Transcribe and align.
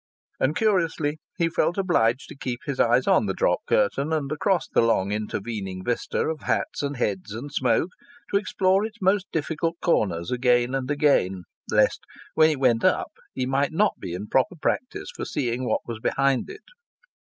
And, 0.39 0.55
curiously, 0.55 1.19
he 1.37 1.47
felt 1.47 1.77
obliged 1.77 2.27
to 2.29 2.35
keep 2.35 2.61
his 2.65 2.79
eyes 2.79 3.05
on 3.05 3.27
the 3.27 3.35
drop 3.35 3.59
curtain 3.67 4.11
and 4.11 4.31
across 4.31 4.67
the 4.67 4.81
long 4.81 5.11
intervening 5.11 5.83
vista 5.85 6.21
of 6.27 6.39
hats 6.41 6.81
and 6.81 6.97
heads 6.97 7.35
and 7.35 7.51
smoke 7.53 7.91
to 8.31 8.37
explore 8.37 8.83
its 8.83 8.99
most 8.99 9.27
difficult 9.31 9.75
corners 9.79 10.31
again 10.31 10.73
and 10.73 10.89
again, 10.89 11.43
lest 11.69 11.99
when 12.33 12.49
it 12.49 12.59
went 12.59 12.83
up 12.83 13.11
he 13.35 13.45
might 13.45 13.73
not 13.73 13.93
be 13.99 14.15
in 14.15 14.25
proper 14.27 14.55
practice 14.59 15.11
for 15.15 15.23
seeing 15.23 15.65
what 15.69 15.81
was 15.85 15.99
behind 15.99 16.49
it. 16.49 16.63